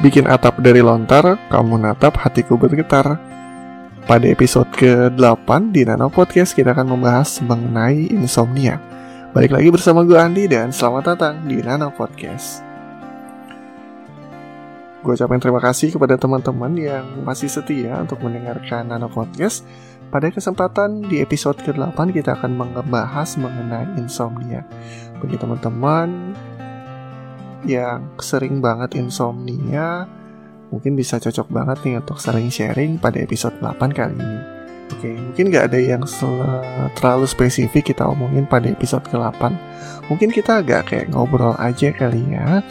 [0.00, 3.20] Bikin atap dari lontar, kamu natap hatiku bergetar.
[4.08, 8.80] Pada episode ke-8 di Nano Podcast kita akan membahas mengenai insomnia.
[9.36, 12.64] Balik lagi bersama gue Andi dan selamat datang di Nano Podcast.
[15.04, 19.68] Gue ucapin terima kasih kepada teman-teman yang masih setia untuk mendengarkan Nano Podcast.
[20.08, 24.64] Pada kesempatan di episode ke-8 kita akan membahas mengenai insomnia.
[25.20, 26.29] Bagi teman-teman
[27.68, 30.08] yang sering banget insomnia
[30.70, 34.38] mungkin bisa cocok banget nih untuk sering sharing pada episode 8 kali ini.
[34.90, 36.02] Oke, mungkin gak ada yang
[36.98, 39.54] terlalu spesifik kita omongin pada episode ke-8.
[40.10, 42.62] Mungkin kita agak kayak ngobrol aja kali ya.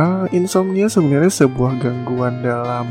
[0.00, 2.88] Uh, insomnia sebenarnya sebuah gangguan dalam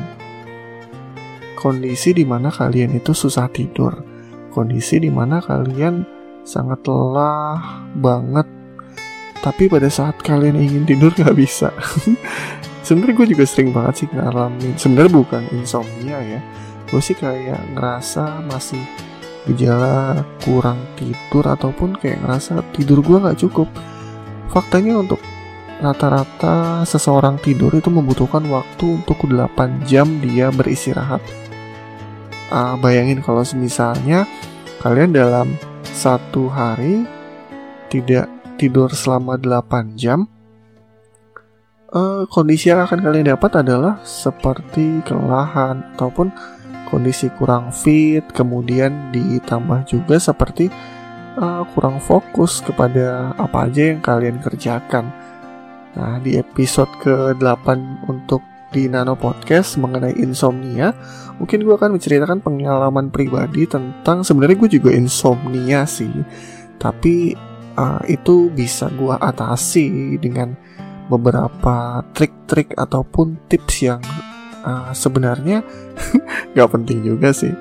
[1.58, 4.06] kondisi di mana kalian itu susah tidur.
[4.54, 6.06] Kondisi di mana kalian
[6.46, 8.46] sangat lelah banget
[9.42, 11.70] tapi pada saat kalian ingin tidur nggak bisa.
[12.88, 14.74] Sebenarnya gue juga sering banget sih ngalamin.
[14.80, 16.40] Sebenarnya bukan insomnia ya.
[16.88, 18.80] Gue sih kayak ngerasa masih
[19.48, 23.68] gejala kurang tidur ataupun kayak ngerasa tidur gue nggak cukup.
[24.48, 25.20] Faktanya untuk
[25.78, 31.22] rata-rata seseorang tidur itu membutuhkan waktu untuk 8 jam dia beristirahat.
[32.48, 34.24] Uh, bayangin kalau misalnya
[34.80, 35.52] kalian dalam
[35.84, 37.04] satu hari
[37.92, 40.26] tidak tidur selama 8 jam,
[41.94, 46.34] uh, kondisi yang akan kalian dapat adalah seperti kelelahan ataupun
[46.88, 50.72] kondisi kurang fit, kemudian ditambah juga seperti
[51.38, 55.12] uh, kurang fokus kepada apa aja yang kalian kerjakan.
[55.98, 57.68] Nah, di episode ke-8
[58.06, 60.92] untuk di Nano Podcast mengenai insomnia,
[61.40, 66.12] mungkin gue akan menceritakan pengalaman pribadi tentang sebenarnya gue juga insomnia sih,
[66.78, 67.34] tapi
[67.78, 70.58] uh, itu bisa gue atasi dengan
[71.08, 74.02] beberapa trik-trik ataupun tips yang
[74.66, 75.64] uh, sebenarnya
[76.58, 77.54] gak penting juga sih.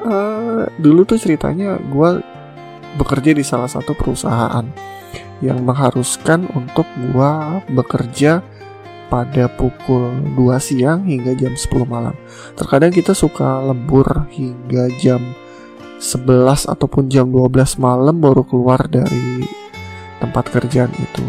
[0.00, 2.24] Uh, dulu tuh ceritanya gue
[2.96, 4.64] bekerja di salah satu perusahaan
[5.44, 7.32] yang mengharuskan untuk gue
[7.76, 8.40] bekerja
[9.10, 12.14] pada pukul 2 siang hingga jam 10 malam.
[12.54, 15.34] Terkadang kita suka lembur hingga jam
[16.00, 19.44] 11 ataupun jam 12 malam baru keluar dari
[20.16, 21.24] tempat kerjaan itu.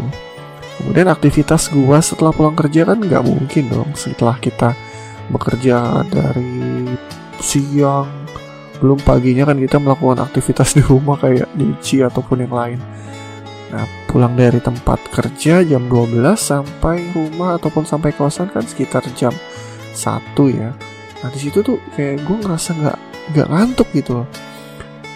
[0.80, 4.72] Kemudian aktivitas gua setelah pulang kerja kan nggak mungkin dong setelah kita
[5.28, 6.88] bekerja dari
[7.38, 8.08] siang
[8.80, 12.80] belum paginya kan kita melakukan aktivitas di rumah kayak nyuci ataupun yang lain.
[13.70, 19.32] Nah, pulang dari tempat kerja jam 12 sampai rumah ataupun sampai kosan kan sekitar jam
[19.94, 20.74] 1 ya.
[21.22, 22.98] Nah, di situ tuh kayak gue ngerasa nggak
[23.32, 24.26] nggak ngantuk gitu loh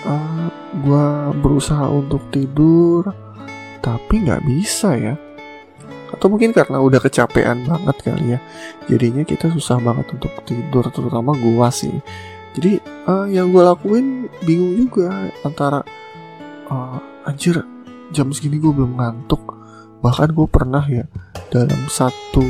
[0.07, 0.49] uh, eh,
[0.87, 1.07] gue
[1.43, 3.11] berusaha untuk tidur
[3.83, 5.15] tapi nggak bisa ya.
[6.15, 8.41] Atau mungkin karena udah kecapean banget kali ya.
[8.87, 11.95] Jadinya kita susah banget untuk tidur terutama gue sih.
[12.57, 15.85] Jadi uh, yang gue lakuin bingung juga antara
[16.73, 17.61] uh, anjir
[18.15, 19.43] jam segini gue belum ngantuk.
[20.01, 21.05] Bahkan gue pernah ya
[21.51, 22.47] dalam satu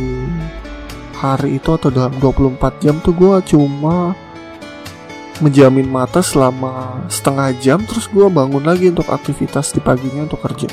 [1.16, 4.12] hari itu atau dalam 24 jam tuh gue cuma
[5.40, 10.68] menjamin mata selama setengah jam terus gue bangun lagi untuk aktivitas di paginya untuk kerja.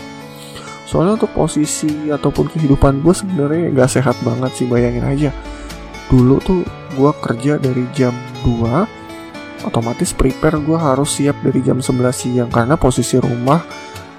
[0.87, 5.29] Soalnya untuk posisi ataupun kehidupan gue sebenarnya gak sehat banget sih bayangin aja.
[6.07, 6.61] Dulu tuh
[6.93, 8.13] gue kerja dari jam
[8.45, 13.63] 2 otomatis prepare gue harus siap dari jam 11 siang karena posisi rumah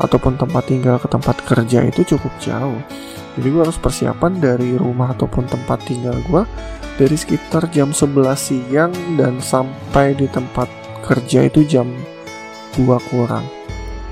[0.00, 2.80] ataupun tempat tinggal ke tempat kerja itu cukup jauh
[3.34, 6.42] jadi gue harus persiapan dari rumah ataupun tempat tinggal gue
[6.94, 10.70] dari sekitar jam 11 siang dan sampai di tempat
[11.02, 11.90] kerja itu jam
[12.78, 13.42] 2 kurang.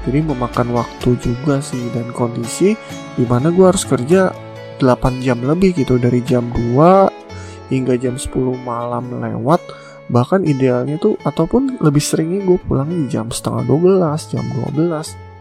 [0.03, 2.75] Jadi memakan waktu juga sih dan kondisi
[3.15, 4.34] di mana gue harus kerja
[4.83, 8.27] 8 jam lebih gitu dari jam 2 hingga jam 10
[8.66, 9.62] malam lewat.
[10.10, 14.44] Bahkan idealnya tuh ataupun lebih seringnya gue pulang jam setengah 12 jam
[14.75, 15.31] 12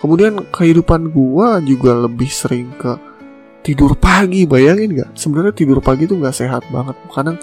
[0.00, 2.96] kemudian kehidupan gue juga lebih sering ke
[3.60, 6.96] tidur pagi bayangin gak sebenarnya tidur pagi tuh nggak sehat banget.
[7.12, 7.36] Kadang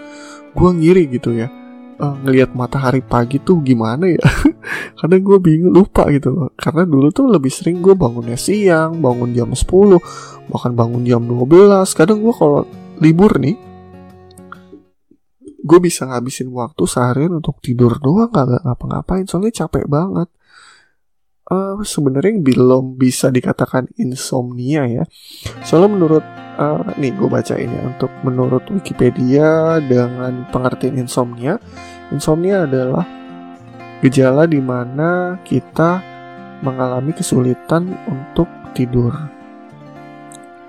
[0.58, 1.48] gue ngiri gitu ya.
[1.98, 4.22] Uh, ngelihat matahari pagi tuh gimana ya?
[5.02, 6.50] Kadang gue bingung lupa gitu loh.
[6.58, 9.66] Karena dulu tuh lebih sering gue bangunnya siang bangun jam 10
[10.48, 11.44] bahkan bangun jam 12
[11.92, 12.64] kadang gue kalau
[13.04, 13.60] libur nih
[15.68, 19.28] gue bisa ngabisin waktu seharian untuk tidur doang gak ngapa-ngapain.
[19.28, 20.32] Soalnya capek banget
[21.52, 25.04] uh, sebenarnya belum bisa dikatakan insomnia ya.
[25.64, 26.26] Soalnya menurut
[26.60, 31.60] uh, nih gue baca ini ya, untuk menurut Wikipedia dengan pengertian insomnia,
[32.12, 33.06] insomnia adalah
[34.04, 36.04] gejala di mana kita
[36.62, 39.14] mengalami kesulitan untuk tidur.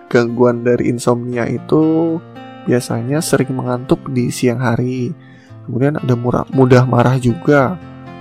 [0.08, 2.16] Gangguan dari insomnia itu
[2.64, 5.12] biasanya sering mengantuk di siang hari.
[5.68, 7.76] Kemudian ada murah, mudah marah juga.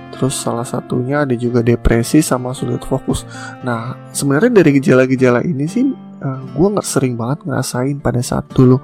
[0.08, 3.28] Terus salah satunya ada juga depresi sama sulit fokus.
[3.62, 8.48] Nah, sebenarnya dari gejala-gejala ini sih uh, eh, gue nggak sering banget ngerasain pada saat
[8.50, 8.80] dulu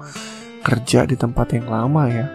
[0.65, 2.27] kerja di tempat yang lama ya.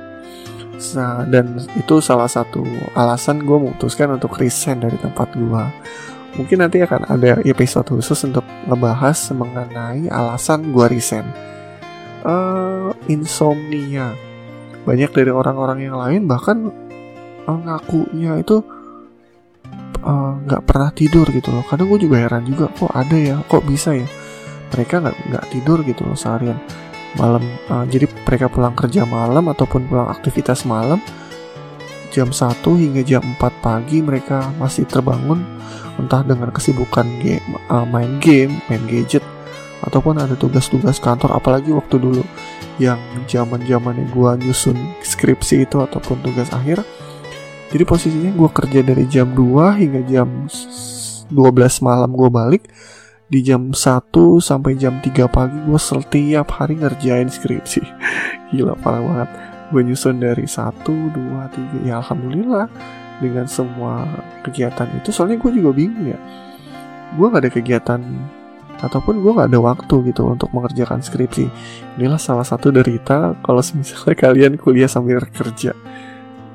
[0.95, 2.63] Nah, dan itu salah satu
[2.95, 5.63] alasan gue memutuskan untuk resign dari tempat gue.
[6.39, 11.25] Mungkin nanti akan ada episode khusus untuk ngebahas mengenai alasan gue resign.
[12.23, 14.15] Uh, insomnia.
[14.83, 16.71] Banyak dari orang-orang yang lain bahkan
[17.47, 18.78] uh, ngakunya itu Eh,
[20.45, 21.63] nggak uh, pernah tidur gitu loh.
[21.67, 24.07] Kadang gue juga heran juga kok ada ya kok bisa ya?
[24.71, 26.57] Mereka nggak nggak tidur gitu loh seharian.
[27.17, 31.01] Malam uh, jadi mereka pulang kerja malam ataupun pulang aktivitas malam
[32.09, 35.45] jam 1 hingga jam 4 pagi mereka masih terbangun
[36.01, 39.21] entah dengan kesibukan game uh, main game main gadget
[39.85, 42.23] ataupun ada tugas-tugas kantor apalagi waktu dulu
[42.81, 42.99] yang
[43.29, 46.83] zaman zamannya gue nyusun skripsi itu ataupun tugas akhir
[47.69, 50.49] jadi posisinya gue kerja dari jam 2 hingga jam
[51.29, 52.63] 12 malam gue balik.
[53.29, 54.09] Di jam 1
[54.41, 57.85] sampai jam 3 pagi gue setiap hari ngerjain skripsi.
[58.49, 59.29] Gila parah banget.
[59.69, 62.65] Gue nyusun dari 1, 2, 3 ya Alhamdulillah
[63.21, 64.01] dengan semua
[64.41, 65.13] kegiatan itu.
[65.13, 66.17] Soalnya gue juga bingung ya.
[67.13, 68.01] Gue gak ada kegiatan
[68.81, 71.45] ataupun gue gak ada waktu gitu untuk mengerjakan skripsi.
[72.01, 75.77] Inilah salah satu derita kalau misalnya kalian kuliah sambil kerja.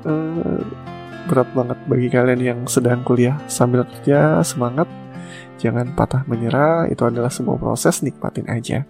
[0.03, 0.59] Uh,
[1.25, 3.37] berat banget bagi kalian yang sedang kuliah.
[3.49, 4.87] Sambil kerja semangat.
[5.59, 6.87] Jangan patah menyerah.
[6.89, 8.85] Itu adalah sebuah proses nikmatin aja.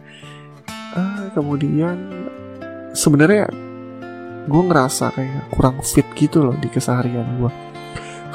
[0.96, 1.98] Uh, kemudian
[2.96, 3.52] sebenarnya
[4.46, 7.52] gue ngerasa kayak kurang fit gitu loh di keseharian gue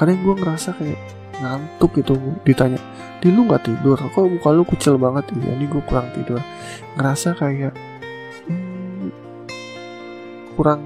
[0.01, 1.01] kadang gue ngerasa kayak
[1.45, 2.17] ngantuk gitu.
[2.45, 2.81] Ditanya
[3.21, 4.01] di lu nggak tidur?
[4.01, 5.29] Kok muka lu kecil banget?
[5.37, 6.41] Ya ini gue kurang tidur.
[6.97, 7.77] Ngerasa kayak
[8.49, 9.13] hmm,
[10.57, 10.81] kurang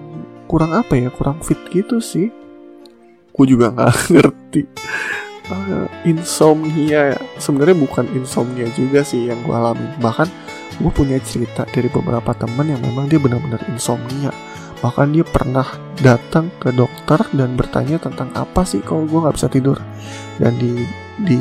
[0.50, 1.14] kurang apa ya?
[1.14, 2.43] Kurang fit gitu sih
[3.34, 4.62] gue juga nggak ngerti.
[5.44, 9.84] Uh, insomnia sebenarnya bukan insomnia juga sih yang gue alami.
[10.00, 10.28] Bahkan
[10.80, 14.32] gue punya cerita dari beberapa teman yang memang dia benar-benar insomnia.
[14.80, 15.66] Bahkan dia pernah
[16.00, 19.76] datang ke dokter dan bertanya tentang apa sih kalau gue nggak bisa tidur.
[20.40, 20.86] Dan di
[21.20, 21.38] di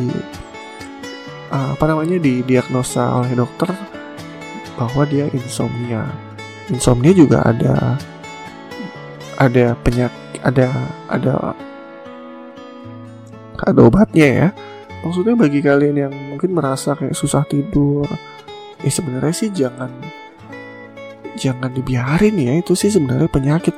[1.53, 3.71] uh, apa namanya di diagnosa oleh dokter
[4.75, 6.03] bahwa dia insomnia.
[6.67, 7.95] Insomnia juga ada
[9.39, 10.67] ada penyakit ada
[11.07, 11.55] ada
[13.65, 14.47] ada obatnya ya.
[15.03, 18.07] Maksudnya bagi kalian yang mungkin merasa kayak susah tidur
[18.83, 19.91] ya sebenarnya sih jangan
[21.39, 23.75] jangan dibiarin ya itu sih sebenarnya penyakit.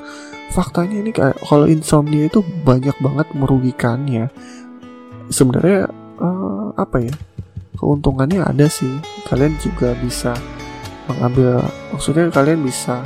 [0.53, 4.29] Faktanya ini kayak kalau insomnia itu banyak banget merugikannya.
[5.33, 5.89] Sebenarnya
[6.21, 7.15] uh, apa ya
[7.77, 8.91] keuntungannya ada sih.
[9.25, 10.37] Kalian juga bisa
[11.09, 11.61] mengambil
[11.93, 13.01] maksudnya kalian bisa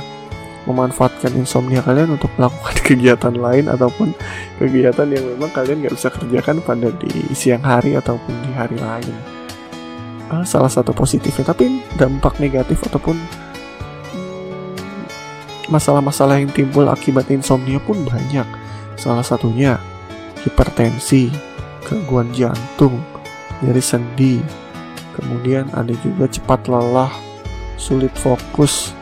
[0.70, 4.14] memanfaatkan insomnia kalian untuk melakukan kegiatan lain ataupun
[4.62, 9.14] kegiatan yang memang kalian nggak bisa kerjakan pada di siang hari ataupun di hari lain.
[10.30, 13.18] Uh, salah satu positifnya, tapi dampak negatif ataupun
[14.14, 15.02] hmm,
[15.74, 18.46] masalah-masalah yang timbul akibat insomnia pun banyak.
[18.94, 19.82] Salah satunya
[20.46, 21.34] hipertensi,
[21.82, 23.02] gangguan jantung,
[23.58, 24.38] nyeri sendi,
[25.18, 27.10] kemudian ada juga cepat lelah,
[27.74, 28.94] sulit fokus,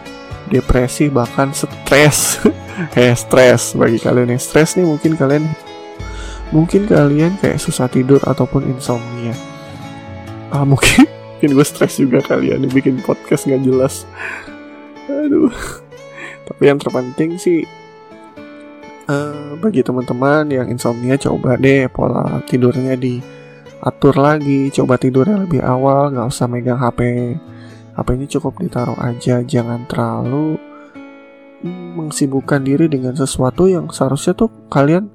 [0.48, 2.40] depresi bahkan stres.
[2.94, 3.74] Eh stres.
[3.74, 5.50] Bagi kalian yang stres nih mungkin kalian
[6.54, 9.34] mungkin kalian kayak susah tidur ataupun insomnia.
[10.54, 14.06] Ah mungkin mungkin gue stres juga kalian nih bikin podcast nggak jelas.
[15.10, 15.50] Aduh.
[16.46, 17.66] Tapi yang terpenting sih
[19.10, 24.70] uh, bagi teman-teman yang insomnia coba deh pola tidurnya diatur lagi.
[24.70, 27.00] Coba tidurnya lebih awal nggak usah megang HP
[27.98, 30.54] HP-nya cukup ditaruh aja, jangan terlalu
[31.98, 35.10] mengsibukkan diri dengan sesuatu yang seharusnya tuh kalian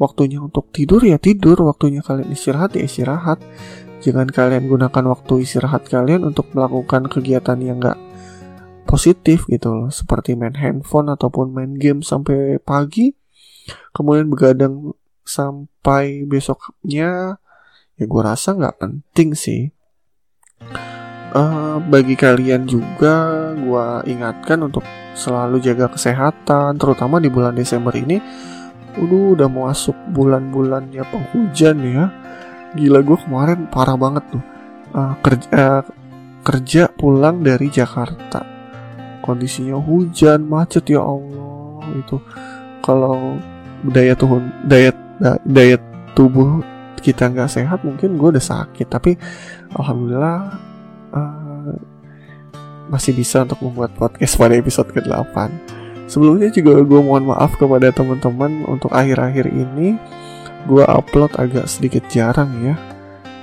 [0.00, 3.44] waktunya untuk tidur ya tidur, waktunya kalian istirahat ya istirahat.
[4.00, 7.98] Jangan kalian gunakan waktu istirahat kalian untuk melakukan kegiatan yang gak
[8.88, 13.12] positif gitu loh, seperti main handphone ataupun main game sampai pagi,
[13.92, 14.96] kemudian begadang
[15.28, 17.36] sampai besoknya,
[18.00, 19.68] ya gue rasa nggak penting sih
[21.34, 24.84] uh, bagi kalian juga gue ingatkan untuk
[25.18, 28.20] selalu jaga kesehatan terutama di bulan Desember ini.
[28.98, 32.04] Udah udah mau masuk bulan-bulannya penghujan ya.
[32.74, 34.44] Gila gue kemarin parah banget tuh.
[34.88, 35.82] Uh, kerja, uh,
[36.42, 38.44] kerja pulang dari Jakarta.
[39.20, 42.24] Kondisinya hujan, macet ya Allah Itu.
[42.80, 43.36] Kalau
[43.84, 44.90] daya tuh daya
[45.44, 45.76] daya
[46.16, 46.64] tubuh
[46.98, 48.88] kita nggak sehat mungkin gue udah sakit.
[48.88, 49.14] Tapi
[49.76, 50.67] alhamdulillah
[51.12, 51.74] uh,
[52.88, 55.36] masih bisa untuk membuat podcast pada episode ke-8
[56.08, 60.00] Sebelumnya juga gue mohon maaf kepada teman-teman untuk akhir-akhir ini.
[60.64, 62.74] Gue upload agak sedikit jarang ya.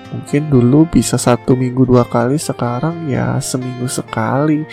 [0.09, 4.65] Mungkin dulu bisa satu minggu dua kali, sekarang ya seminggu sekali.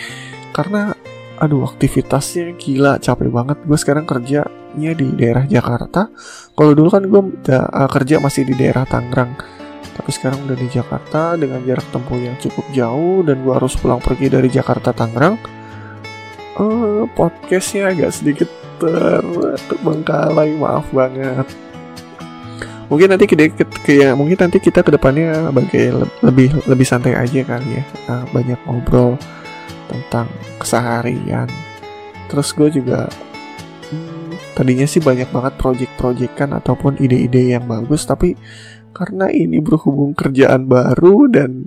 [0.49, 0.89] Karena
[1.37, 3.61] aduh aktivitasnya gila capek banget.
[3.61, 6.09] Gue sekarang kerjanya di daerah Jakarta.
[6.57, 7.21] Kalau dulu kan gue
[7.53, 9.37] uh, kerja masih di daerah Tangerang
[9.93, 14.01] tapi sekarang udah di Jakarta dengan jarak tempuh yang cukup jauh dan gue harus pulang
[14.01, 15.37] pergi dari Jakarta Tangerang
[16.57, 18.49] uh, podcastnya agak sedikit
[19.69, 21.47] terbengkalai maaf banget.
[22.91, 23.49] Mungkin nanti kita
[23.87, 28.59] kayak mungkin nanti kita ke depannya bagai lebih lebih santai aja kali ya uh, banyak
[28.67, 29.15] ngobrol
[29.87, 30.27] tentang
[30.59, 31.47] keseharian.
[32.27, 33.07] Terus gue juga
[33.89, 38.35] hmm, tadinya sih banyak banget project-projectan ataupun ide-ide yang bagus tapi
[38.93, 41.65] karena ini berhubung kerjaan baru dan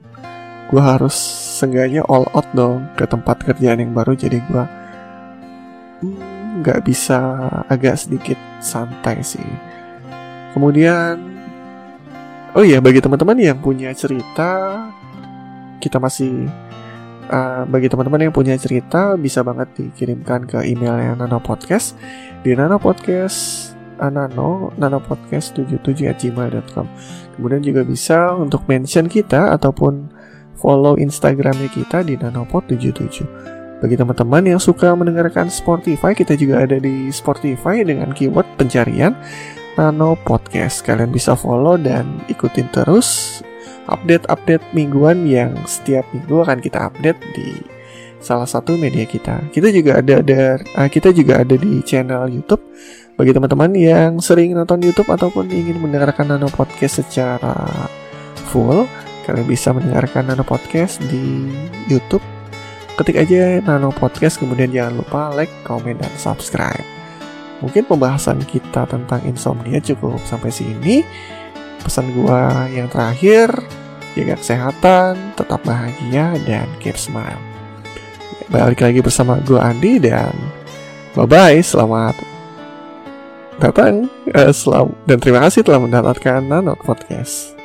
[0.70, 1.14] gue harus
[1.58, 4.64] seenggaknya all out dong ke tempat kerjaan yang baru jadi gue
[6.62, 7.18] nggak bisa
[7.68, 9.44] agak sedikit santai sih.
[10.56, 11.20] Kemudian
[12.56, 14.80] oh iya bagi teman-teman yang punya cerita
[15.76, 16.48] kita masih
[17.28, 21.92] uh, bagi teman-teman yang punya cerita bisa banget dikirimkan ke emailnya Nano Podcast
[22.40, 26.86] di Nano Podcast anano nanopodcast 77 at gmail.com
[27.36, 30.08] kemudian juga bisa untuk mention kita ataupun
[30.56, 36.80] follow instagramnya kita di nanopod 77 bagi teman-teman yang suka mendengarkan Spotify kita juga ada
[36.80, 39.12] di Spotify dengan keyword pencarian
[39.76, 43.40] Nano Podcast kalian bisa follow dan ikutin terus
[43.92, 47.60] update-update mingguan yang setiap minggu akan kita update di
[48.18, 49.38] salah satu media kita.
[49.54, 52.62] Kita juga ada ada uh, kita juga ada di channel YouTube
[53.16, 57.88] bagi teman-teman yang sering nonton YouTube ataupun ingin mendengarkan Nano Podcast secara
[58.52, 58.84] full,
[59.24, 61.48] kalian bisa mendengarkan Nano Podcast di
[61.88, 62.20] YouTube.
[63.00, 66.84] Ketik aja Nano Podcast, kemudian jangan lupa like, komen, dan subscribe.
[67.64, 71.00] Mungkin pembahasan kita tentang insomnia cukup sampai sini.
[71.80, 73.48] Pesan gua yang terakhir,
[74.12, 77.40] jaga kesehatan, tetap bahagia, dan keep smile.
[78.52, 80.36] Balik lagi bersama gua Andi dan
[81.16, 82.35] bye-bye, selamat
[83.58, 87.55] datang uh, selam, dan terima kasih telah mendapatkan Nano Podcast.